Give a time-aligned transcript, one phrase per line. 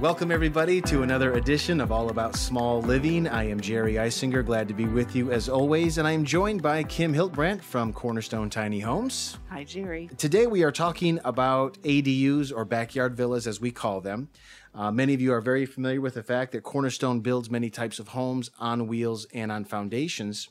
[0.00, 3.28] Welcome, everybody, to another edition of All About Small Living.
[3.28, 6.62] I am Jerry Eisinger, glad to be with you as always, and I am joined
[6.62, 9.36] by Kim Hiltbrandt from Cornerstone Tiny Homes.
[9.50, 10.08] Hi, Jerry.
[10.16, 14.30] Today, we are talking about ADUs or backyard villas, as we call them.
[14.74, 17.98] Uh, many of you are very familiar with the fact that Cornerstone builds many types
[17.98, 20.48] of homes on wheels and on foundations.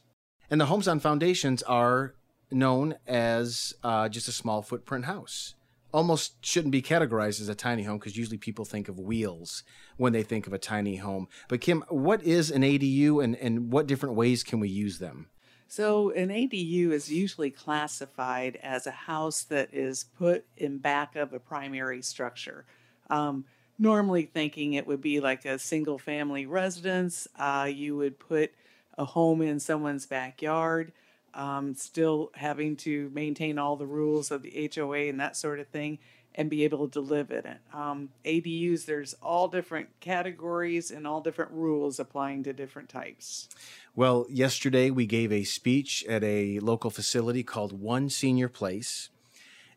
[0.52, 2.14] And the homes on foundations are
[2.52, 5.56] known as uh, just a small footprint house
[5.92, 9.64] almost shouldn't be categorized as a tiny home because usually people think of wheels
[9.98, 11.28] when they think of a tiny home.
[11.48, 15.28] But Kim, what is an ADU and, and what different ways can we use them?
[15.72, 21.32] So, an ADU is usually classified as a house that is put in back of
[21.32, 22.66] a primary structure.
[23.08, 23.46] Um,
[23.78, 28.52] normally, thinking it would be like a single family residence, uh, you would put
[28.98, 30.92] a home in someone's backyard
[31.34, 35.68] um, still having to maintain all the rules of the HOA and that sort of
[35.68, 36.00] thing,
[36.36, 37.58] and be able to live in it.
[37.74, 43.50] Um, ADUs, there's all different categories and all different rules applying to different types.
[43.96, 49.10] Well, yesterday we gave a speech at a local facility called One Senior Place.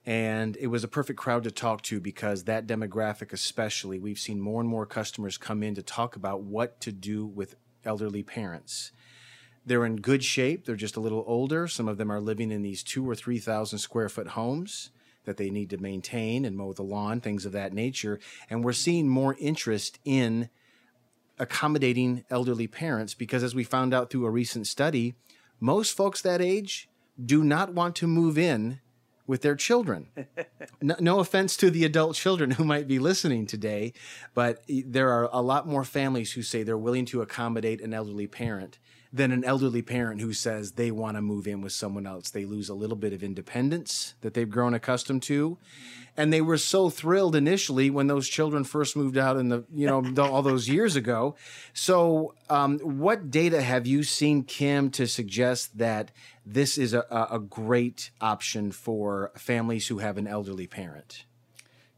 [0.04, 4.40] And it was a perfect crowd to talk to because that demographic, especially, we've seen
[4.40, 8.90] more and more customers come in to talk about what to do with elderly parents.
[9.64, 10.64] They're in good shape.
[10.64, 11.68] They're just a little older.
[11.68, 14.90] Some of them are living in these two or 3,000 square foot homes
[15.24, 18.18] that they need to maintain and mow the lawn, things of that nature.
[18.50, 20.48] And we're seeing more interest in
[21.38, 25.14] accommodating elderly parents because, as we found out through a recent study,
[25.60, 26.88] most folks that age
[27.24, 28.80] do not want to move in
[29.26, 30.08] with their children.
[30.82, 33.92] no, no, offense to the adult children who might be listening today,
[34.34, 37.94] but eh, there are a lot more families who say they're willing to accommodate an
[37.94, 38.78] elderly parent
[39.12, 42.30] than an elderly parent who says they want to move in with someone else.
[42.30, 45.58] They lose a little bit of independence that they've grown accustomed to.
[46.16, 49.86] And they were so thrilled initially when those children first moved out in the, you
[49.86, 51.36] know, all those years ago.
[51.72, 56.10] So, um, what data have you seen, Kim, to suggest that
[56.44, 61.24] this is a, a great option for families who have an elderly parent?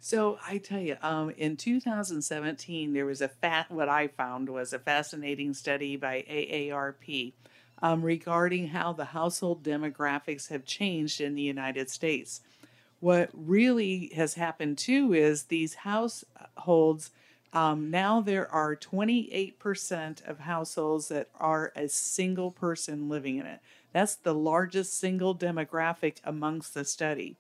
[0.05, 3.71] So I tell you, um, in 2017, there was a fat.
[3.71, 7.33] What I found was a fascinating study by AARP
[7.81, 12.43] um, regarding how the household demographics have changed in the United States.
[13.01, 17.11] What really has happened too is these households.
[17.55, 23.61] Um, now there are 28% of households that are a single person living in it.
[23.95, 27.39] That's the largest single demographic amongst the study.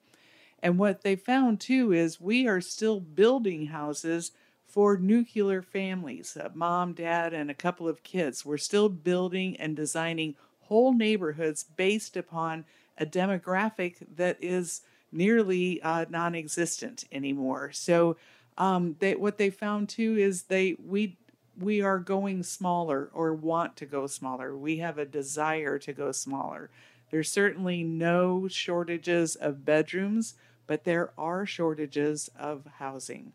[0.64, 4.32] And what they found too is we are still building houses
[4.66, 8.46] for nuclear families mom, dad, and a couple of kids.
[8.46, 12.64] We're still building and designing whole neighborhoods based upon
[12.96, 14.80] a demographic that is
[15.12, 17.70] nearly uh, non existent anymore.
[17.72, 18.16] So,
[18.56, 21.18] um, they, what they found too is they we
[21.60, 24.56] we are going smaller or want to go smaller.
[24.56, 26.70] We have a desire to go smaller.
[27.10, 30.36] There's certainly no shortages of bedrooms
[30.66, 33.32] but there are shortages of housing.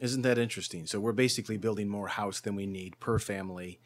[0.00, 0.86] Isn't that interesting?
[0.86, 3.80] So we're basically building more house than we need per family.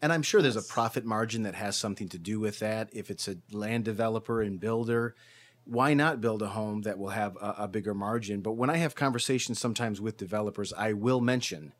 [0.00, 2.88] And I'm sure there's a profit margin that has something to do with that.
[2.92, 5.14] If it's a land developer and builder,
[5.64, 8.40] why not build a home that will have a, a bigger margin?
[8.40, 11.74] But when I have conversations sometimes with developers, I will mention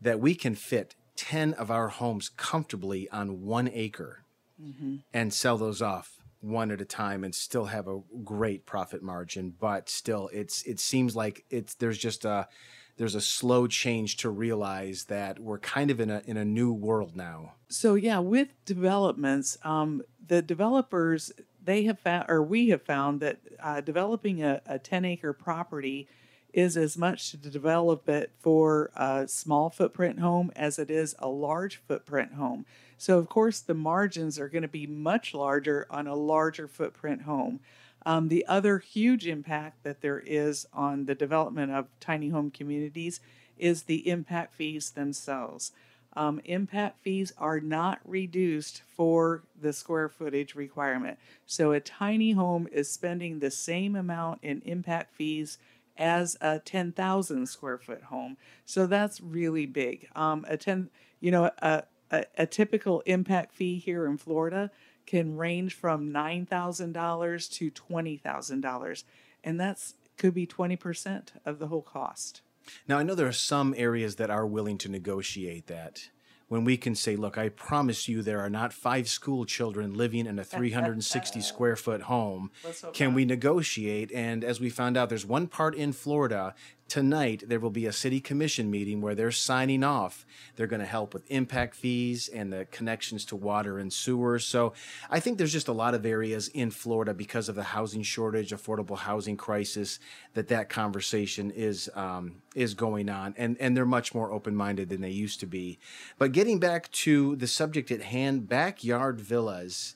[0.00, 4.24] that we can fit 10 of our homes comfortably on one acre
[4.60, 4.96] mm-hmm.
[5.12, 9.54] and sell those off one at a time and still have a great profit margin
[9.60, 12.48] but still it's it seems like it's there's just a
[12.96, 16.72] there's a slow change to realize that we're kind of in a in a new
[16.72, 22.82] world now so yeah with developments um, the developers they have found or we have
[22.82, 26.08] found that uh, developing a, a 10 acre property
[26.52, 31.28] is as much to develop it for a small footprint home as it is a
[31.28, 32.66] large footprint home.
[33.00, 37.22] So, of course, the margins are going to be much larger on a larger footprint
[37.22, 37.60] home.
[38.04, 43.20] Um, the other huge impact that there is on the development of tiny home communities
[43.56, 45.72] is the impact fees themselves.
[46.12, 51.18] Um, impact fees are not reduced for the square footage requirement.
[51.46, 55.56] So, a tiny home is spending the same amount in impact fees
[55.96, 58.36] as a 10,000 square foot home.
[58.64, 60.08] So that's really big.
[60.14, 60.90] Um, a 10,
[61.20, 64.70] you know, a, a, a typical impact fee here in Florida
[65.06, 69.04] can range from $9,000 to $20,000.
[69.42, 72.42] And that's could be 20% of the whole cost.
[72.86, 76.10] Now, I know there are some areas that are willing to negotiate that
[76.48, 80.26] when we can say, look, I promise you there are not five school children living
[80.26, 82.50] in a 360 square foot home.
[82.92, 84.10] Can we negotiate?
[84.12, 86.54] And as we found out, there's one part in Florida
[86.90, 90.26] tonight there will be a city commission meeting where they're signing off.
[90.56, 94.44] They're going to help with impact fees and the connections to water and sewers.
[94.44, 94.74] So
[95.08, 98.50] I think there's just a lot of areas in Florida because of the housing shortage,
[98.50, 100.00] affordable housing crisis,
[100.34, 104.88] that that conversation is um, is going on, and and they're much more open minded
[104.88, 105.78] than they used to be.
[106.18, 109.94] But getting back to the subject at hand, backyard villas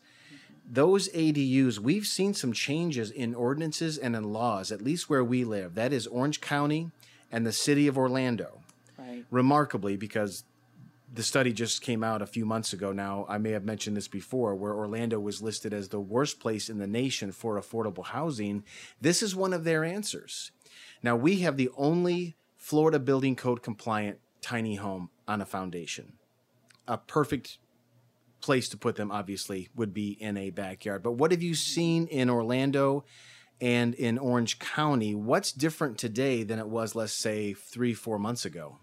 [0.74, 5.44] those ADUs, we've seen some changes in ordinances and in laws, at least where we
[5.44, 5.74] live.
[5.74, 6.90] That is Orange County
[7.30, 8.60] and the city of Orlando.
[8.98, 9.24] Right.
[9.30, 10.44] Remarkably, because
[11.12, 13.24] the study just came out a few months ago now.
[13.28, 16.78] I may have mentioned this before, where Orlando was listed as the worst place in
[16.78, 18.64] the nation for affordable housing.
[19.00, 20.50] This is one of their answers.
[21.02, 26.14] Now, we have the only Florida building code compliant tiny home on a foundation.
[26.88, 27.58] A perfect
[28.44, 31.02] place to put them, obviously, would be in a backyard.
[31.02, 33.04] But what have you seen in Orlando
[33.60, 35.14] and in Orange County?
[35.14, 38.78] What's different today than it was, let's say, three, four months ago?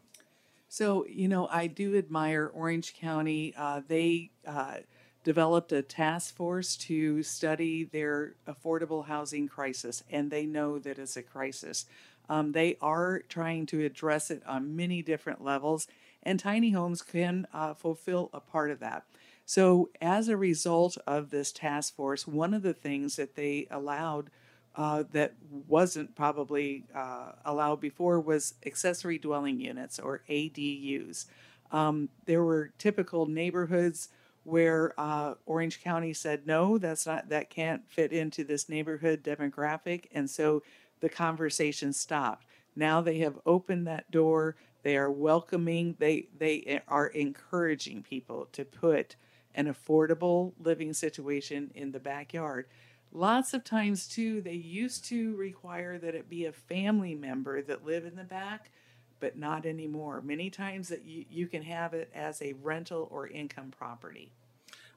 [0.67, 3.53] So, you know, I do admire Orange County.
[3.57, 4.77] Uh, they uh,
[5.23, 11.17] developed a task force to study their affordable housing crisis, and they know that it's
[11.17, 11.85] a crisis.
[12.29, 15.87] Um, they are trying to address it on many different levels,
[16.23, 19.03] and tiny homes can uh, fulfill a part of that.
[19.45, 24.29] So, as a result of this task force, one of the things that they allowed
[24.75, 25.33] uh, that
[25.67, 31.25] wasn't probably uh, allowed before was accessory dwelling units or ADUs.
[31.71, 34.09] Um, there were typical neighborhoods
[34.43, 40.05] where uh, Orange County said no, that's not that can't fit into this neighborhood demographic,
[40.13, 40.63] and so
[41.01, 42.45] the conversation stopped.
[42.75, 44.55] Now they have opened that door.
[44.83, 45.95] They are welcoming.
[45.99, 49.15] They they are encouraging people to put
[49.55, 52.67] an affordable living situation in the backyard.
[53.11, 57.85] Lots of times, too, they used to require that it be a family member that
[57.85, 58.71] live in the back,
[59.19, 60.21] but not anymore.
[60.21, 64.31] Many times that you, you can have it as a rental or income property.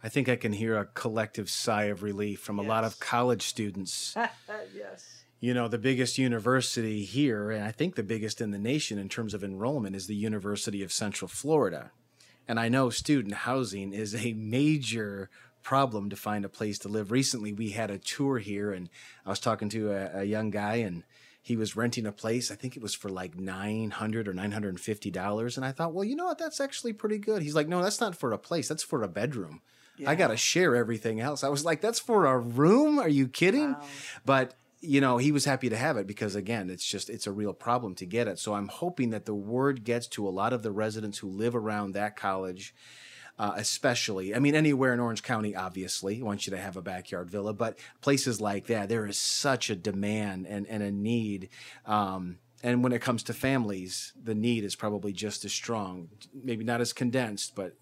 [0.02, 2.66] I think I can hear a collective sigh of relief from yes.
[2.66, 4.14] a lot of college students.
[4.74, 5.24] yes.
[5.40, 9.08] You know, the biggest university here, and I think the biggest in the nation in
[9.08, 11.90] terms of enrollment, is the University of Central Florida.
[12.46, 15.30] And I know student housing is a major
[15.62, 17.10] problem to find a place to live.
[17.10, 18.90] Recently, we had a tour here, and
[19.24, 21.04] I was talking to a, a young guy, and
[21.40, 22.50] he was renting a place.
[22.50, 25.56] I think it was for like nine hundred or nine hundred and fifty dollars.
[25.56, 26.38] And I thought, well, you know what?
[26.38, 27.42] That's actually pretty good.
[27.42, 28.68] He's like, no, that's not for a place.
[28.68, 29.62] That's for a bedroom.
[29.96, 30.10] Yeah.
[30.10, 31.44] I got to share everything else.
[31.44, 32.98] I was like, that's for a room?
[32.98, 33.72] Are you kidding?
[33.72, 33.82] Wow.
[34.24, 37.32] But you know, he was happy to have it because again, it's just it's a
[37.32, 38.38] real problem to get it.
[38.38, 41.56] So I'm hoping that the word gets to a lot of the residents who live
[41.56, 42.74] around that college.
[43.36, 47.28] Uh, especially, I mean, anywhere in Orange County, obviously, want you to have a backyard
[47.28, 51.48] villa, but places like that, there is such a demand and, and a need.
[51.84, 56.62] Um, and when it comes to families, the need is probably just as strong, maybe
[56.62, 57.74] not as condensed, but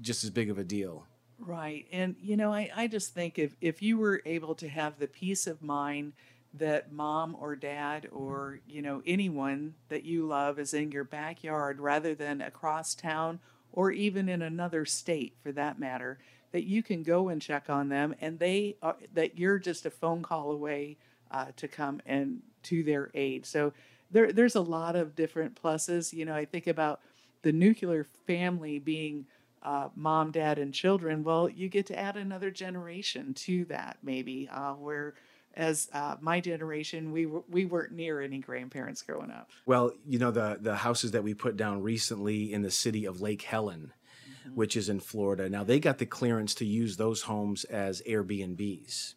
[0.00, 1.06] just as big of a deal.
[1.38, 1.86] Right.
[1.92, 5.06] And, you know, I, I just think if, if you were able to have the
[5.06, 6.12] peace of mind
[6.58, 11.80] that mom or dad or you know anyone that you love is in your backyard
[11.80, 13.38] rather than across town
[13.72, 16.18] or even in another state for that matter
[16.52, 19.90] that you can go and check on them and they are, that you're just a
[19.90, 20.96] phone call away
[21.30, 23.44] uh, to come and to their aid.
[23.44, 23.72] So
[24.10, 26.12] there, there's a lot of different pluses.
[26.12, 27.00] You know i think about
[27.42, 29.26] the nuclear family being
[29.62, 31.24] uh, mom dad and children.
[31.24, 35.14] Well you get to add another generation to that maybe uh, where
[35.58, 39.50] as uh, my generation, we we weren't near any grandparents growing up.
[39.66, 43.20] Well, you know the the houses that we put down recently in the city of
[43.20, 43.92] Lake Helen,
[44.30, 44.54] mm-hmm.
[44.54, 45.50] which is in Florida.
[45.50, 49.14] Now they got the clearance to use those homes as Airbnbs.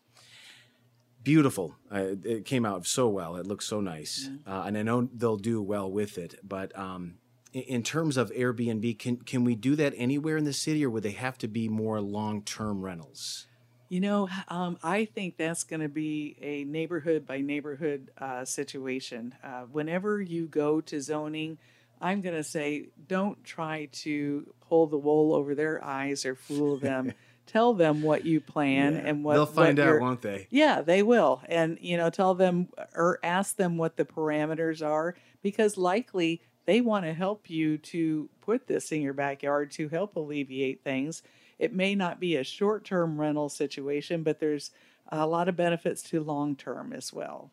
[1.24, 1.76] Beautiful.
[1.92, 3.36] Uh, it came out so well.
[3.36, 4.52] It looks so nice, mm-hmm.
[4.52, 6.40] uh, and I know they'll do well with it.
[6.44, 7.20] But um,
[7.54, 10.90] in, in terms of Airbnb, can can we do that anywhere in the city, or
[10.90, 13.46] would they have to be more long term rentals?
[13.92, 19.36] You know, um, I think that's going to be a neighborhood by neighborhood uh, situation.
[19.44, 21.58] Uh, whenever you go to zoning,
[22.00, 26.78] I'm going to say don't try to pull the wool over their eyes or fool
[26.78, 27.12] them.
[27.48, 29.02] tell them what you plan yeah.
[29.02, 30.48] and what they'll find what out, won't they?
[30.50, 31.42] Yeah, they will.
[31.50, 36.80] And you know, tell them or ask them what the parameters are because likely they
[36.80, 41.24] want to help you to put this in your backyard to help alleviate things
[41.62, 44.72] it may not be a short term rental situation, but there's
[45.10, 47.52] a lot of benefits to long term as well.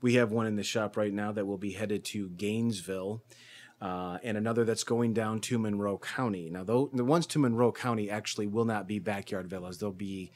[0.00, 3.24] We have one in the shop right now that will be headed to Gainesville.
[3.80, 6.48] Uh, and another that's going down to Monroe County.
[6.50, 10.32] Now, though, the ones to Monroe County actually will not be backyard villas; they'll be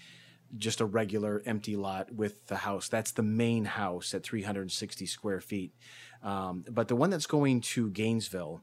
[0.57, 2.89] just a regular empty lot with the house.
[2.89, 5.73] That's the main house at 360 square feet.
[6.23, 8.63] Um, but the one that's going to Gainesville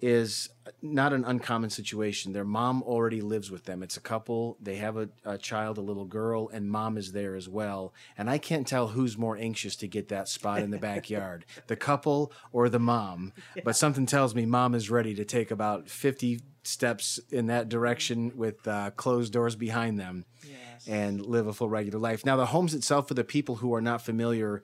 [0.00, 0.50] is
[0.82, 2.32] not an uncommon situation.
[2.32, 3.82] Their mom already lives with them.
[3.82, 4.56] It's a couple.
[4.60, 7.94] They have a, a, child, a little girl, and mom is there as well.
[8.16, 11.76] And I can't tell who's more anxious to get that spot in the backyard, the
[11.76, 13.32] couple or the mom.
[13.54, 13.62] Yeah.
[13.64, 18.32] But something tells me mom is ready to take about 50 steps in that direction
[18.36, 20.86] with uh, closed doors behind them yes.
[20.88, 22.24] and live a full regular life.
[22.24, 24.62] Now, the homes itself, for the people who are not familiar,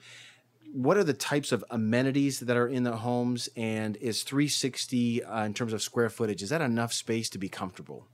[0.72, 5.44] what are the types of amenities that are in the homes and is 360 uh,
[5.44, 8.06] in terms of square footage is that enough space to be comfortable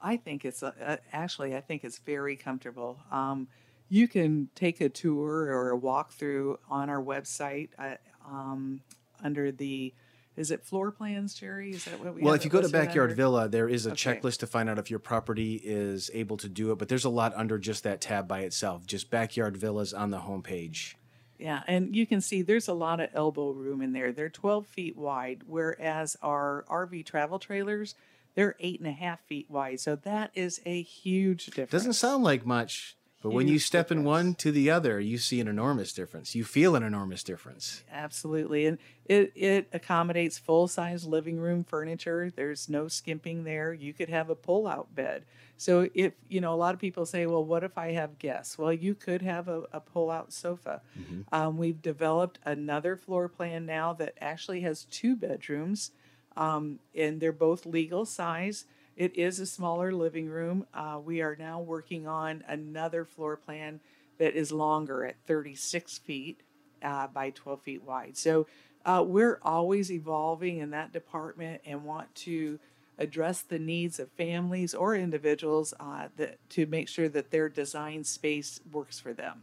[0.00, 3.48] i think it's uh, actually i think it's very comfortable um,
[3.88, 7.94] you can take a tour or a walkthrough on our website uh,
[8.26, 8.80] um,
[9.22, 9.94] under the
[10.38, 11.72] is it floor plans, Jerry?
[11.72, 12.22] Is that what we?
[12.22, 13.12] Well, if you go to Backyard?
[13.16, 14.14] Villa, there is a okay.
[14.14, 16.78] checklist to find out if your property is able to do it.
[16.78, 18.86] But there's a lot under just that tab by itself.
[18.86, 20.94] Just Backyard Villas on the homepage.
[21.38, 24.12] Yeah, and you can see there's a lot of elbow room in there.
[24.12, 27.94] They're 12 feet wide, whereas our RV travel trailers,
[28.34, 29.80] they're eight and a half feet wide.
[29.80, 31.70] So that is a huge difference.
[31.70, 34.00] Doesn't sound like much, but huge when you step difference.
[34.00, 36.34] in one to the other, you see an enormous difference.
[36.34, 37.82] You feel an enormous difference.
[37.90, 38.66] Absolutely.
[38.66, 42.30] And it, it accommodates full size living room furniture.
[42.34, 43.72] There's no skimping there.
[43.72, 45.24] You could have a pull out bed.
[45.58, 48.56] So if you know, a lot of people say, "Well, what if I have guests?"
[48.56, 50.82] Well, you could have a, a pull-out sofa.
[50.98, 51.34] Mm-hmm.
[51.34, 55.90] Um, we've developed another floor plan now that actually has two bedrooms,
[56.36, 58.66] um, and they're both legal size.
[58.98, 60.66] It is a smaller living room.
[60.74, 63.78] Uh, we are now working on another floor plan
[64.18, 66.42] that is longer at 36 feet
[66.82, 68.16] uh, by 12 feet wide.
[68.16, 68.48] So
[68.84, 72.58] uh, we're always evolving in that department and want to
[72.98, 78.02] address the needs of families or individuals uh, that, to make sure that their design
[78.02, 79.42] space works for them.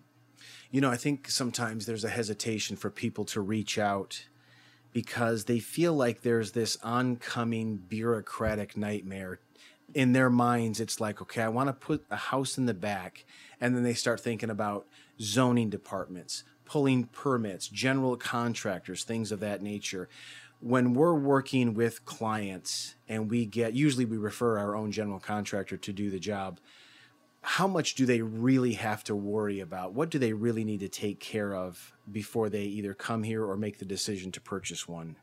[0.70, 4.26] You know, I think sometimes there's a hesitation for people to reach out
[4.92, 9.40] because they feel like there's this oncoming bureaucratic nightmare.
[9.94, 13.26] In their minds, it's like, okay, I want to put a house in the back.
[13.62, 14.88] And then they start thinking about
[15.22, 20.10] zoning departments, pulling permits, general contractors, things of that nature
[20.60, 25.78] when we're working with clients and we get usually we refer our own general contractor
[25.78, 26.60] to do the job
[27.42, 30.90] how much do they really have to worry about what do they really need to
[30.90, 35.16] take care of before they either come here or make the decision to purchase one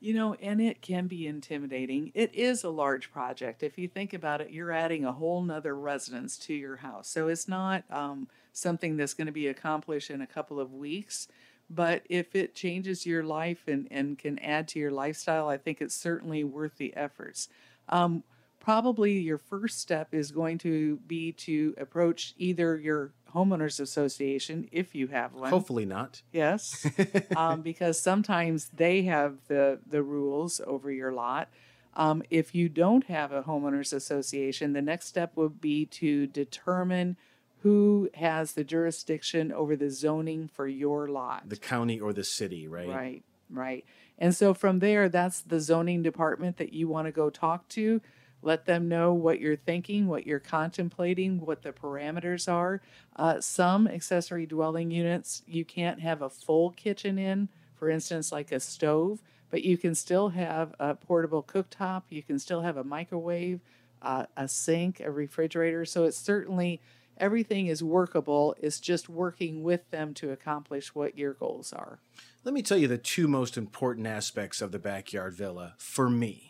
[0.00, 2.10] you know and it can be intimidating.
[2.14, 3.62] It is a large project.
[3.62, 7.08] If you think about it you're adding a whole nother residence to your house.
[7.08, 11.28] So it's not um, something that's going to be accomplished in a couple of weeks
[11.70, 15.80] but if it changes your life and, and can add to your lifestyle, I think
[15.80, 17.48] it's certainly worth the efforts.
[17.88, 18.22] Um,
[18.58, 24.94] probably your first step is going to be to approach either your homeowners association if
[24.94, 25.50] you have one.
[25.50, 26.22] Hopefully not.
[26.32, 26.86] Yes,
[27.36, 31.48] um, because sometimes they have the the rules over your lot.
[31.94, 37.16] Um, if you don't have a homeowners association, the next step would be to determine
[37.62, 41.48] who has the jurisdiction over the zoning for your lot.
[41.48, 42.88] The county or the city, right?
[42.88, 43.84] Right, right.
[44.16, 48.00] And so from there, that's the zoning department that you want to go talk to.
[48.42, 52.80] Let them know what you're thinking, what you're contemplating, what the parameters are.
[53.16, 58.52] Uh, some accessory dwelling units, you can't have a full kitchen in, for instance, like
[58.52, 62.84] a stove, but you can still have a portable cooktop, you can still have a
[62.84, 63.60] microwave,
[64.02, 65.84] uh, a sink, a refrigerator.
[65.84, 66.80] So it's certainly
[67.16, 68.54] everything is workable.
[68.60, 71.98] It's just working with them to accomplish what your goals are.
[72.44, 76.47] Let me tell you the two most important aspects of the backyard villa for me.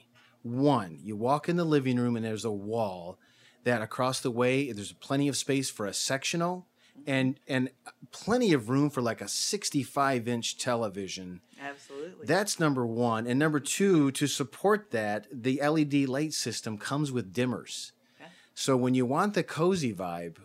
[0.48, 3.18] One, you walk in the living room and there's a wall
[3.64, 6.66] that across the way there's plenty of space for a sectional
[7.06, 7.70] and and
[8.10, 11.40] plenty of room for like a 65 inch television.
[11.60, 12.26] Absolutely.
[12.26, 13.26] That's number one.
[13.26, 17.92] And number two, to support that, the LED light system comes with dimmers.
[18.20, 18.30] okay.
[18.54, 20.36] So when you want the cozy vibe,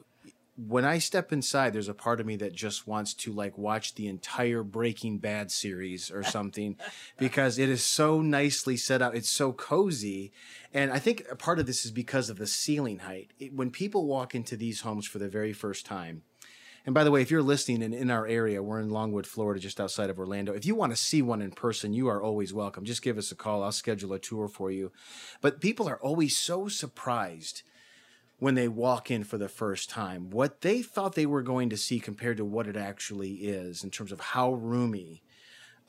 [0.55, 3.95] when I step inside, there's a part of me that just wants to like watch
[3.95, 6.77] the entire Breaking Bad series or something
[7.17, 9.15] because it is so nicely set up.
[9.15, 10.31] It's so cozy.
[10.71, 13.31] And I think a part of this is because of the ceiling height.
[13.39, 16.21] It, when people walk into these homes for the very first time,
[16.85, 19.59] and by the way, if you're listening and in our area, we're in Longwood, Florida,
[19.59, 20.53] just outside of Orlando.
[20.53, 22.83] If you want to see one in person, you are always welcome.
[22.83, 23.63] Just give us a call.
[23.63, 24.91] I'll schedule a tour for you.
[25.39, 27.63] But people are always so surprised
[28.39, 31.77] when they walk in for the first time, what they thought they were going to
[31.77, 35.23] see compared to what it actually is in terms of how roomy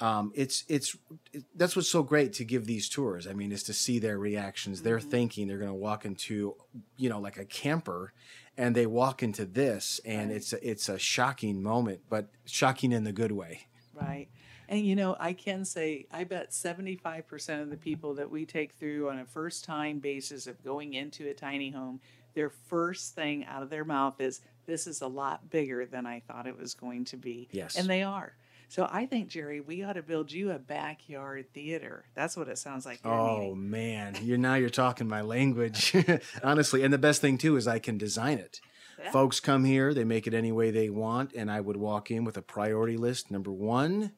[0.01, 0.97] um, it's it's
[1.33, 3.27] it, that's what's so great to give these tours.
[3.27, 4.83] I mean, is to see their reactions.
[4.83, 6.57] They're thinking they're going to walk into
[6.97, 8.13] you know like a camper,
[8.57, 10.37] and they walk into this, and Right.
[10.37, 13.67] it's a, it's a shocking moment, but shocking in the good way.
[13.95, 14.29] Right.
[14.69, 18.73] And you know, I can say I bet 75% of the people that we take
[18.73, 22.01] through on a first time basis of going into a tiny home,
[22.35, 26.21] their first thing out of their mouth is, This is a lot bigger than I
[26.21, 27.49] thought it was going to be.
[27.53, 27.77] Yes.
[27.77, 28.35] And they are.
[28.69, 32.07] So I think, Jerry, we ought to build you a backyard theater.
[32.15, 33.01] That's what it sounds like.
[33.05, 33.71] Oh needing.
[33.71, 35.95] man, you're now you're talking my language,
[36.43, 36.83] honestly.
[36.83, 38.61] And the best thing too is I can design it.
[38.99, 39.11] Yeah.
[39.11, 42.25] Folks come here, they make it any way they want, and I would walk in
[42.25, 43.31] with a priority list.
[43.31, 44.13] Number one,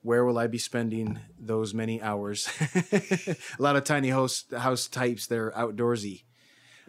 [0.00, 2.48] where will I be spending those many hours?
[2.92, 6.24] a lot of tiny house house types, they're outdoorsy.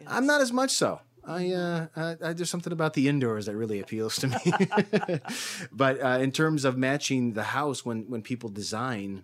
[0.07, 1.01] I'm not as much so.
[1.25, 5.19] I, uh, I, I there's something about the indoors that really appeals to me.
[5.71, 9.23] but uh, in terms of matching the house, when when people design,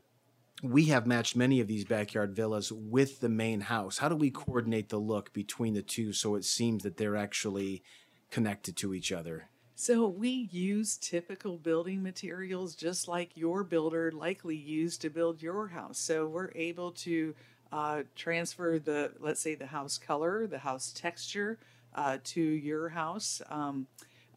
[0.63, 3.97] we have matched many of these backyard villas with the main house.
[3.97, 7.83] How do we coordinate the look between the two so it seems that they're actually
[8.31, 9.49] connected to each other?
[9.75, 15.69] So we use typical building materials just like your builder likely used to build your
[15.69, 15.97] house.
[15.97, 17.33] So we're able to
[17.71, 21.59] uh, transfer the, let's say, the house color, the house texture
[21.95, 23.41] uh, to your house.
[23.49, 23.87] Um,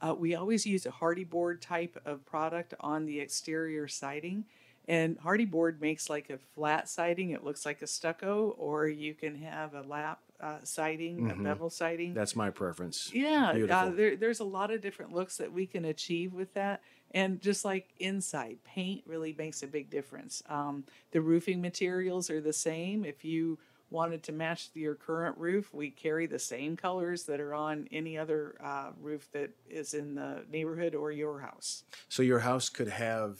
[0.00, 4.44] uh, we always use a Hardie board type of product on the exterior siding.
[4.88, 7.30] And Hardie board makes like a flat siding.
[7.30, 11.70] It looks like a stucco, or you can have a lap uh, siding, a bevel
[11.70, 12.14] siding.
[12.14, 13.10] That's my preference.
[13.14, 16.82] Yeah, uh, there, there's a lot of different looks that we can achieve with that.
[17.12, 20.42] And just like inside, paint really makes a big difference.
[20.48, 23.04] Um, the roofing materials are the same.
[23.04, 23.58] If you
[23.90, 28.16] wanted to match your current roof, we carry the same colors that are on any
[28.16, 31.84] other uh, roof that is in the neighborhood or your house.
[32.08, 33.38] So your house could have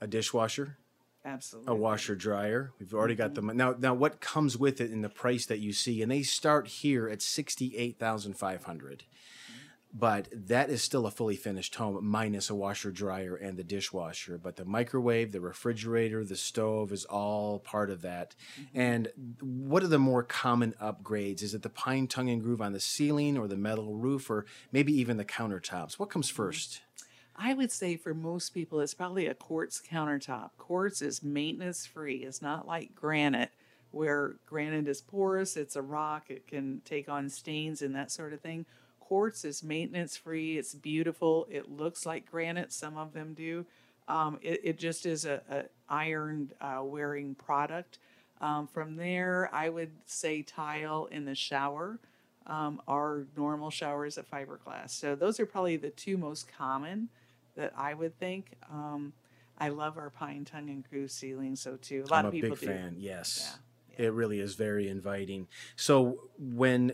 [0.00, 0.78] a dishwasher,
[1.26, 1.70] Absolutely.
[1.70, 2.72] a washer dryer.
[2.80, 3.74] We've already got them now.
[3.78, 6.00] Now, what comes with it in the price that you see?
[6.00, 9.04] And they start here at sixty eight thousand five hundred.
[9.94, 14.38] But that is still a fully finished home, minus a washer, dryer, and the dishwasher.
[14.38, 18.34] But the microwave, the refrigerator, the stove is all part of that.
[18.58, 18.80] Mm-hmm.
[18.80, 19.08] And
[19.40, 21.42] what are the more common upgrades?
[21.42, 24.46] Is it the pine tongue and groove on the ceiling, or the metal roof, or
[24.72, 25.98] maybe even the countertops?
[25.98, 26.36] What comes mm-hmm.
[26.36, 26.80] first?
[27.36, 30.50] I would say for most people, it's probably a quartz countertop.
[30.58, 32.24] Quartz is maintenance free.
[32.24, 33.50] It's not like granite,
[33.90, 38.32] where granite is porous, it's a rock, it can take on stains and that sort
[38.32, 38.64] of thing.
[39.12, 43.66] Quartz is maintenance free, it's beautiful, it looks like granite, some of them do.
[44.08, 47.98] Um, it, it just is a, a ironed uh, wearing product.
[48.40, 51.98] Um, from there, I would say tile in the shower.
[52.46, 54.88] Um, our normal shower is a fiberglass.
[54.92, 57.10] So those are probably the two most common
[57.54, 58.52] that I would think.
[58.72, 59.12] Um,
[59.58, 62.02] I love our pine tongue and groove ceiling, so too.
[62.08, 62.66] A lot I'm of a people big do.
[62.66, 62.94] fan.
[62.96, 63.58] Yes,
[63.90, 65.48] Yeah, it really is very inviting.
[65.76, 66.92] So when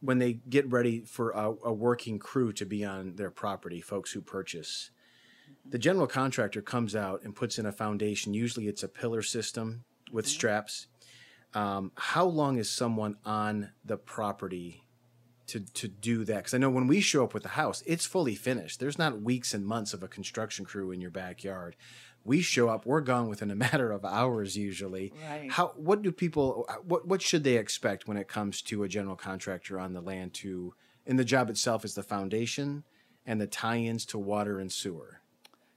[0.00, 4.12] when they get ready for a, a working crew to be on their property, folks
[4.12, 4.90] who purchase,
[5.68, 8.34] the general contractor comes out and puts in a foundation.
[8.34, 10.30] Usually, it's a pillar system with Mm-hmm.
[10.30, 10.86] straps.
[11.54, 14.82] Um, how long is someone on the property?
[15.52, 18.04] To, to do that because I know when we show up with the house, it's
[18.04, 18.80] fully finished.
[18.80, 21.74] There's not weeks and months of a construction crew in your backyard.
[22.28, 25.12] We show up, we're gone within a matter of hours usually.
[25.28, 25.50] Right.
[25.50, 29.16] How what do people what what should they expect when it comes to a general
[29.16, 30.74] contractor on the land to
[31.06, 32.84] and the job itself is the foundation
[33.26, 35.20] and the tie-ins to water and sewer.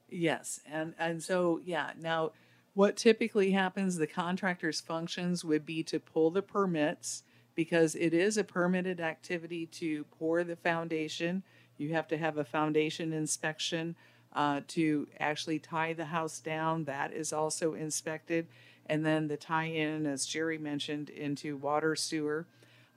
[0.10, 1.92] Yes, and and so yeah.
[2.00, 2.32] Now,
[2.74, 3.96] what typically happens?
[3.96, 7.24] The contractor's functions would be to pull the permits
[7.56, 11.44] because it is a permitted activity to pour the foundation.
[11.78, 13.96] You have to have a foundation inspection
[14.34, 16.86] uh, to actually tie the house down.
[16.86, 18.48] That is also inspected,
[18.88, 22.46] and then the tie-in, as Jerry mentioned, into water sewer.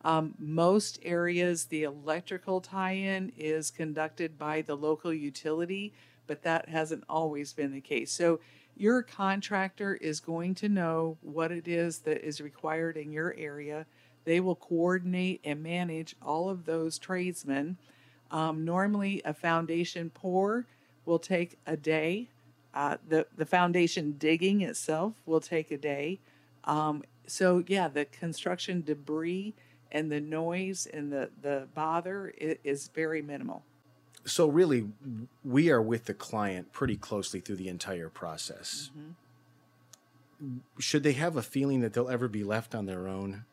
[0.04, 5.94] Um, most areas, the electrical tie-in is conducted by the local utility,
[6.26, 8.12] but that hasn't always been the case.
[8.12, 8.40] So
[8.76, 13.86] your contractor is going to know what it is that is required in your area.
[14.24, 17.78] They will coordinate and manage all of those tradesmen.
[18.30, 20.66] Um, normally, a foundation pour
[21.06, 22.28] will take a day.
[22.72, 26.18] Uh, the the foundation digging itself will take a day.
[26.64, 29.54] Um, so yeah, the construction debris
[29.92, 33.62] and the noise and the the bother i- is very minimal.
[34.24, 34.88] So really
[35.44, 38.90] we are with the client pretty closely through the entire process.
[40.78, 43.44] Should they have a feeling that they'll ever be left on their own?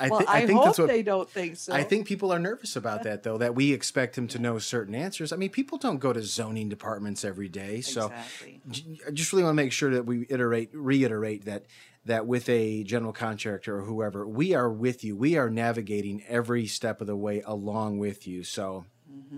[0.00, 1.72] I, well, I, I think hope that's what they don't think so.
[1.72, 4.94] I think people are nervous about that, though, that we expect them to know certain
[4.94, 5.32] answers.
[5.32, 7.80] I mean, people don't go to zoning departments every day.
[7.80, 8.60] So exactly.
[8.68, 11.66] j- I just really want to make sure that we iterate, reiterate that
[12.06, 15.16] that with a general contractor or whoever, we are with you.
[15.16, 18.44] We are navigating every step of the way along with you.
[18.44, 18.86] So,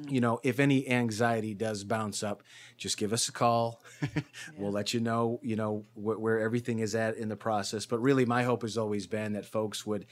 [0.08, 2.42] you know, if any anxiety does bounce up,
[2.76, 3.82] just give us a call.
[4.56, 7.86] We'll let you know, you know, wh- where everything is at in the process.
[7.86, 10.06] But really, my hope has always been that folks would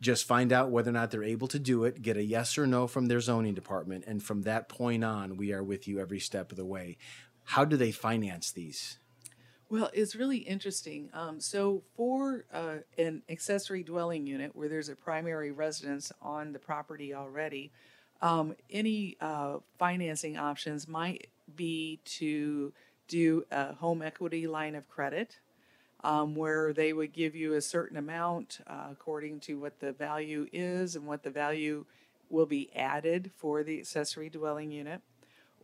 [0.00, 2.66] just find out whether or not they're able to do it, get a yes or
[2.66, 6.20] no from their zoning department, and from that point on, we are with you every
[6.20, 6.96] step of the way.
[7.44, 8.98] How do they finance these?
[9.70, 11.10] Well, it's really interesting.
[11.12, 16.58] Um, so, for uh, an accessory dwelling unit where there's a primary residence on the
[16.58, 17.72] property already,
[18.20, 22.72] um, any uh, financing options might be to
[23.06, 25.38] do a home equity line of credit,
[26.04, 30.46] um, where they would give you a certain amount uh, according to what the value
[30.52, 31.84] is and what the value
[32.30, 35.00] will be added for the accessory dwelling unit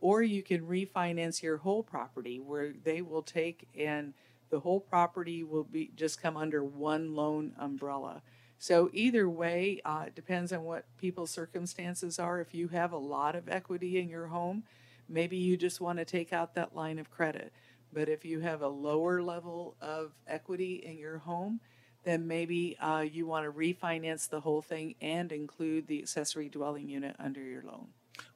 [0.01, 4.13] or you can refinance your whole property where they will take and
[4.49, 8.21] the whole property will be just come under one loan umbrella.
[8.57, 12.39] So either way, uh, it depends on what people's circumstances are.
[12.39, 14.63] If you have a lot of equity in your home,
[15.09, 17.51] maybe you just want to take out that line of credit.
[17.93, 21.59] But if you have a lower level of equity in your home,
[22.03, 26.87] then maybe uh, you want to refinance the whole thing and include the accessory dwelling
[26.87, 27.87] unit under your loan.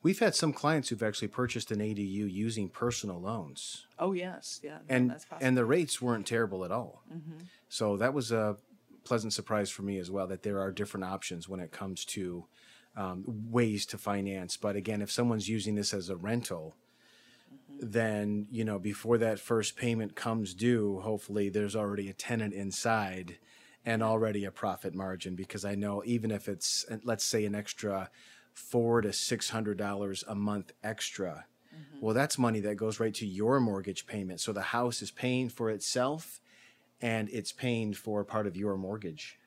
[0.02, 4.80] We've had some clients who've actually purchased an ADU using personal loans, Oh yes, yeah,
[4.90, 7.04] and that's and the rates weren't terrible at all.
[7.14, 7.46] Mm-hmm.
[7.70, 8.58] So that was a
[9.04, 12.46] pleasant surprise for me as well that there are different options when it comes to
[12.96, 14.58] um, ways to finance.
[14.58, 16.76] But again, if someone's using this as a rental,
[17.80, 23.38] then you know before that first payment comes due, hopefully there's already a tenant inside
[23.86, 28.10] and already a profit margin because I know even if it's let's say an extra
[28.54, 31.46] four to six hundred dollars a month extra.
[32.02, 34.42] Well, that's money that goes right to your mortgage payment.
[34.42, 36.42] So the house is paying for itself
[37.02, 39.40] and it's paying for part of your mortgage.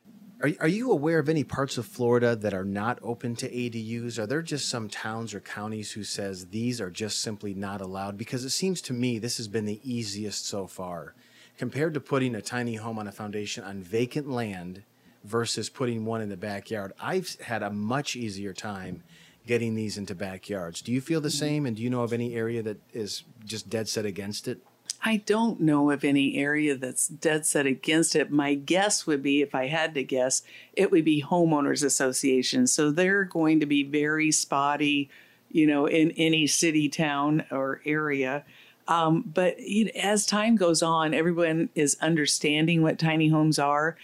[0.42, 4.18] Are, are you aware of any parts of Florida that are not open to ADUs?
[4.18, 8.18] Are there just some towns or counties who says these are just simply not allowed?
[8.18, 11.14] Because it seems to me this has been the easiest so far.
[11.58, 14.82] Compared to putting a tiny home on a foundation on vacant land
[15.22, 19.04] versus putting one in the backyard, I've had a much easier time
[19.46, 20.82] getting these into backyards.
[20.82, 21.66] Do you feel the same?
[21.66, 24.60] And do you know of any area that is just dead set against it?
[25.04, 28.30] I don't know of any area that's dead set against it.
[28.30, 30.42] My guess would be, if I had to guess,
[30.74, 32.72] it would be homeowners associations.
[32.72, 35.10] So they're going to be very spotty,
[35.50, 38.44] you know, in any city, town, or area.
[38.86, 43.96] Um, but you know, as time goes on, everyone is understanding what tiny homes are,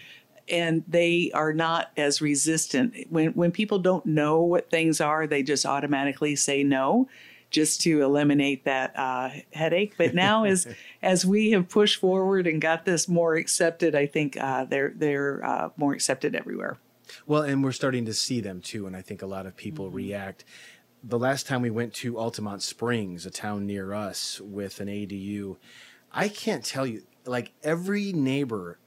[0.48, 2.94] and they are not as resistant.
[3.10, 7.08] When when people don't know what things are, they just automatically say no
[7.50, 9.94] just to eliminate that uh, headache.
[9.96, 10.66] But now, as
[11.02, 15.44] as we have pushed forward and got this more accepted, I think uh, they're they're
[15.44, 16.78] uh, more accepted everywhere.
[17.26, 19.86] Well, and we're starting to see them too, and I think a lot of people
[19.86, 19.96] Mm-hmm.
[19.96, 20.44] react.
[21.02, 25.56] The last time we went to Altamonte Springs, a town near us, with an ADU,
[26.12, 28.78] I can't tell you, like every neighbor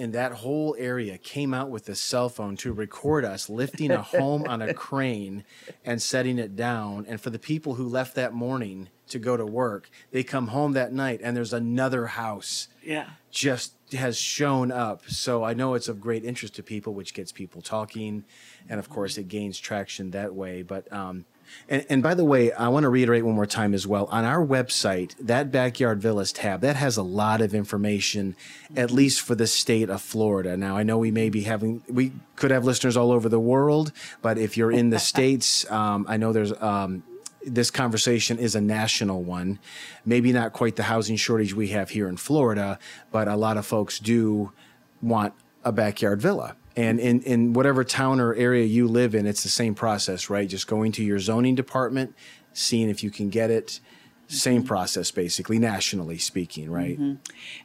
[0.00, 4.00] in that whole area came out with a cell phone to record us lifting a
[4.00, 5.44] home on a crane
[5.84, 7.04] and setting it down.
[7.06, 10.72] And for the people who left that morning to go to work, they come home
[10.72, 13.10] that night and there's another house Yeah.
[13.30, 15.02] just has shown up.
[15.08, 18.24] So I know it's of great interest to people, which gets people talking,
[18.68, 20.62] and of course it gains traction that way.
[20.62, 21.26] But um,
[21.68, 24.06] and, and by the way, I want to reiterate one more time as well.
[24.06, 28.36] On our website, that backyard villas tab that has a lot of information,
[28.76, 30.56] at least for the state of Florida.
[30.56, 33.92] Now I know we may be having we could have listeners all over the world,
[34.22, 36.52] but if you're in the states, um, I know there's.
[36.60, 37.04] Um,
[37.42, 39.58] this conversation is a national one.
[40.04, 42.78] Maybe not quite the housing shortage we have here in Florida,
[43.10, 44.52] but a lot of folks do
[45.00, 45.32] want
[45.64, 46.54] a backyard villa.
[46.76, 50.48] And in, in whatever town or area you live in, it's the same process, right?
[50.48, 52.14] Just going to your zoning department,
[52.52, 53.80] seeing if you can get it.
[54.28, 56.96] Same process, basically, nationally speaking, right?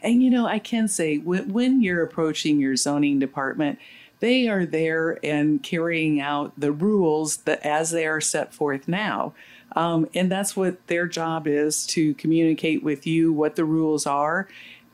[0.02, 3.78] And you know, I can say when, when you're approaching your zoning department,
[4.20, 9.36] they are there and carrying out the rules that as they are set forth now.
[9.76, 14.48] Um, and that's what their job is to communicate with you what the rules are.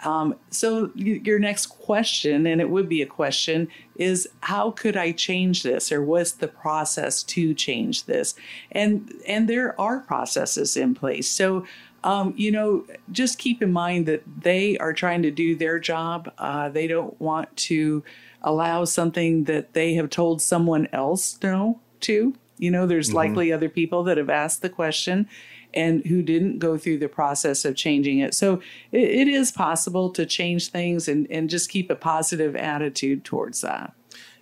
[0.03, 5.11] Um, so your next question, and it would be a question, is how could I
[5.11, 8.35] change this, or what's the process to change this?
[8.71, 11.29] And and there are processes in place.
[11.29, 11.65] So
[12.03, 16.31] Um, you know, just keep in mind that they are trying to do their job.
[16.39, 18.03] Uh, they don't want to
[18.41, 22.33] allow something that they have told someone else no to.
[22.57, 23.17] You know, there's mm-hmm.
[23.17, 25.27] likely other people that have asked the question
[25.73, 28.33] and who didn't go through the process of changing it.
[28.33, 33.23] So it, it is possible to change things and, and just keep a positive attitude
[33.23, 33.93] towards that.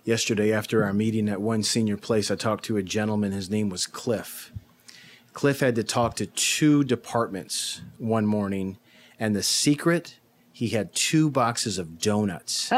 [0.04, 3.32] Yesterday, after our meeting at one senior place, I talked to a gentleman.
[3.32, 4.52] His name was Cliff.
[5.32, 8.78] Cliff had to talk to two departments one morning,
[9.18, 10.16] and the secret
[10.60, 12.70] he had two boxes of donuts.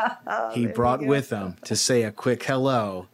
[0.52, 3.08] he brought with him to say a quick hello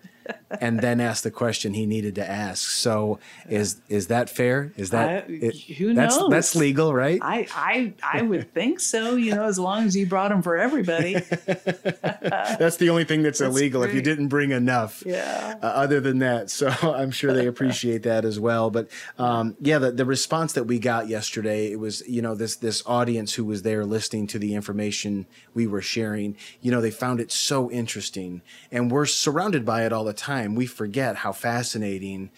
[0.61, 2.71] and then ask the question he needed to ask.
[2.71, 4.73] So is is that fair?
[4.77, 6.31] Is that I, it, who that's, knows?
[6.31, 7.19] That's legal, right?
[7.23, 9.17] I I I would think so.
[9.17, 11.15] You know, as long as you brought them for everybody.
[11.45, 13.91] that's the only thing that's, that's illegal great.
[13.91, 15.03] if you didn't bring enough.
[15.07, 15.57] Yeah.
[15.63, 18.71] Uh, other than that, so I'm sure they appreciate that as well.
[18.71, 22.57] But um, yeah, the the response that we got yesterday, it was you know this
[22.57, 26.37] this audience who was there listening to the information we were sharing.
[26.61, 30.55] You know, they found it so interesting, and we're surrounded by it all the time,
[30.55, 32.31] we forget how fascinating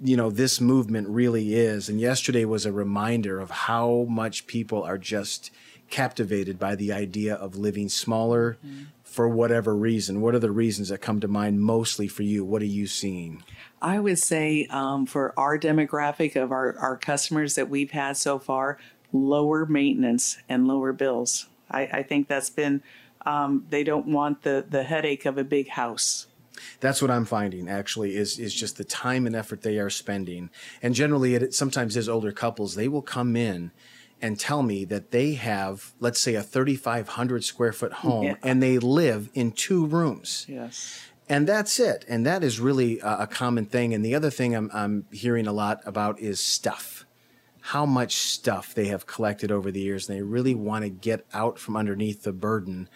[0.00, 1.88] you know this movement really is.
[1.88, 5.50] And yesterday was a reminder of how much people are just
[5.88, 8.84] captivated by the idea of living smaller mm-hmm.
[9.04, 10.20] for whatever reason.
[10.20, 12.44] What are the reasons that come to mind mostly for you?
[12.44, 13.42] What are you seeing?
[13.80, 18.38] I would say um, for our demographic of our, our customers that we've had so
[18.38, 18.78] far
[19.12, 21.46] lower maintenance and lower bills.
[21.70, 22.82] I, I think that's been
[23.24, 26.26] um, they don't want the the headache of a big house
[26.86, 30.50] that's what I'm finding actually is is just the time and effort they are spending.
[30.82, 33.72] And generally, it sometimes is older couples, they will come in
[34.22, 38.34] and tell me that they have, let's say, a 3,500 square foot home yeah.
[38.42, 40.46] and they live in two rooms.
[40.48, 41.00] Yes.
[41.28, 42.04] And that's it.
[42.08, 43.92] And that is really a, a common thing.
[43.92, 47.04] And the other thing I'm, I'm hearing a lot about is stuff.
[47.60, 50.08] How much stuff they have collected over the years.
[50.08, 52.88] And they really want to get out from underneath the burden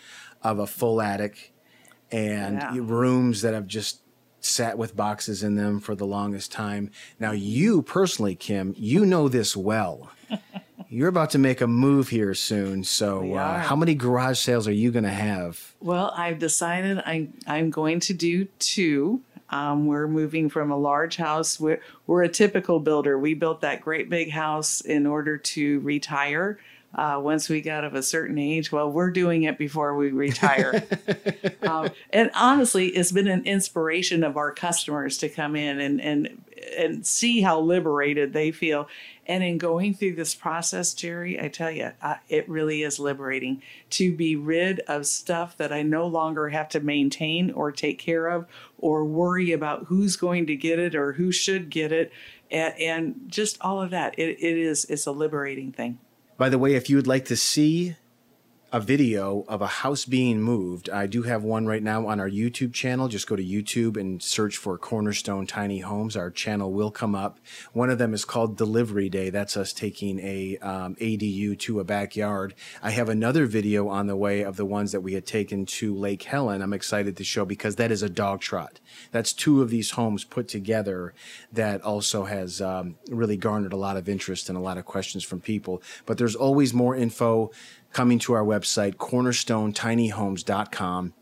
[0.42, 1.52] of a full attic
[2.12, 2.80] and yeah.
[2.82, 4.00] rooms that have just
[4.40, 6.90] sat with boxes in them for the longest time.
[7.18, 10.10] Now, you personally, Kim, you know this well.
[10.88, 12.82] You're about to make a move here soon.
[12.82, 15.74] So, uh, how many garage sales are you going to have?
[15.78, 19.22] Well, I've decided I, I'm going to do two.
[19.50, 21.60] Um, we're moving from a large house.
[21.60, 23.18] We're, we're a typical builder.
[23.18, 26.58] We built that great big house in order to retire
[26.94, 28.72] uh, once we got of a certain age.
[28.72, 30.84] Well, we're doing it before we retire.
[31.62, 36.44] um, and honestly, it's been an inspiration of our customers to come in and and
[36.76, 38.88] and see how liberated they feel.
[39.26, 43.62] And in going through this process, Jerry, I tell you, uh, it really is liberating
[43.90, 48.26] to be rid of stuff that I no longer have to maintain or take care
[48.26, 48.46] of
[48.78, 52.12] or worry about who's going to get it or who should get it.
[52.50, 54.18] And, and just all of that.
[54.18, 55.98] It, it is, it's a liberating thing.
[56.40, 57.96] By the way, if you would like to see
[58.72, 60.88] a video of a house being moved.
[60.88, 63.08] I do have one right now on our YouTube channel.
[63.08, 66.16] Just go to YouTube and search for Cornerstone Tiny Homes.
[66.16, 67.40] Our channel will come up.
[67.72, 69.28] One of them is called Delivery Day.
[69.30, 72.54] That's us taking a um, ADU to a backyard.
[72.80, 75.92] I have another video on the way of the ones that we had taken to
[75.92, 76.62] Lake Helen.
[76.62, 78.78] I'm excited to show because that is a dog trot.
[79.10, 81.12] That's two of these homes put together
[81.52, 85.24] that also has um, really garnered a lot of interest and a lot of questions
[85.24, 85.82] from people.
[86.06, 87.50] But there's always more info
[87.92, 91.14] coming to our website, cornerstonetinyhomes.com.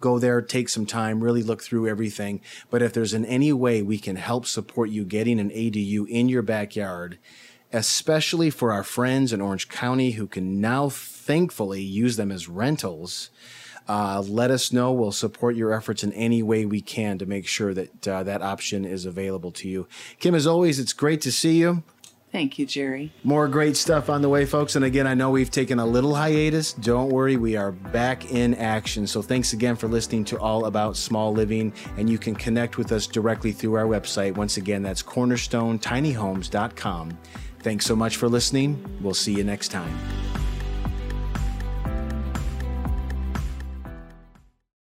[0.00, 2.40] Go there, take some time, really look through everything.
[2.70, 6.28] But if there's in any way we can help support you getting an ADU in
[6.28, 7.18] your backyard,
[7.72, 13.30] especially for our friends in Orange County who can now thankfully use them as rentals,
[13.88, 14.92] uh, let us know.
[14.92, 18.42] We'll support your efforts in any way we can to make sure that uh, that
[18.42, 19.86] option is available to you.
[20.20, 21.82] Kim, as always, it's great to see you.
[22.34, 23.12] Thank you, Jerry.
[23.22, 24.74] More great stuff on the way, folks.
[24.74, 26.72] And again, I know we've taken a little hiatus.
[26.72, 29.06] Don't worry, we are back in action.
[29.06, 31.72] So thanks again for listening to All About Small Living.
[31.96, 34.34] And you can connect with us directly through our website.
[34.34, 37.18] Once again, that's cornerstonetinyhomes.com.
[37.60, 38.84] Thanks so much for listening.
[39.00, 39.96] We'll see you next time.